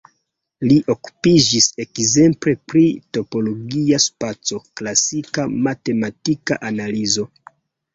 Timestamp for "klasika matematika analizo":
4.83-7.33